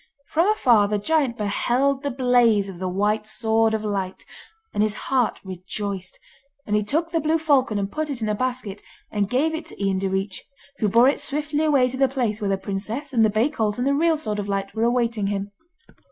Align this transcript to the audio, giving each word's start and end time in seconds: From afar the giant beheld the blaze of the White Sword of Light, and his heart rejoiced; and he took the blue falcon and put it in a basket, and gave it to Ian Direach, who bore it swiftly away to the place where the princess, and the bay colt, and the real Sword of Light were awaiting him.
From 0.29 0.47
afar 0.47 0.87
the 0.87 0.97
giant 0.97 1.37
beheld 1.37 2.01
the 2.01 2.09
blaze 2.09 2.67
of 2.69 2.79
the 2.79 2.89
White 2.89 3.27
Sword 3.27 3.75
of 3.75 3.83
Light, 3.83 4.25
and 4.73 4.81
his 4.81 4.95
heart 4.95 5.39
rejoiced; 5.43 6.17
and 6.65 6.75
he 6.75 6.81
took 6.81 7.11
the 7.11 7.19
blue 7.19 7.37
falcon 7.37 7.77
and 7.77 7.91
put 7.91 8.09
it 8.09 8.19
in 8.19 8.27
a 8.27 8.33
basket, 8.33 8.81
and 9.11 9.29
gave 9.29 9.53
it 9.53 9.67
to 9.67 9.79
Ian 9.79 9.99
Direach, 9.99 10.39
who 10.79 10.89
bore 10.89 11.07
it 11.07 11.19
swiftly 11.19 11.63
away 11.63 11.87
to 11.87 11.97
the 11.97 12.07
place 12.09 12.41
where 12.41 12.49
the 12.49 12.57
princess, 12.57 13.13
and 13.13 13.23
the 13.23 13.29
bay 13.29 13.47
colt, 13.49 13.77
and 13.77 13.85
the 13.85 13.93
real 13.93 14.17
Sword 14.17 14.39
of 14.39 14.49
Light 14.49 14.73
were 14.73 14.85
awaiting 14.85 15.27
him. 15.27 15.51